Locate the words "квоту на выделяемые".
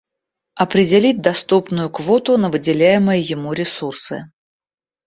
1.91-3.21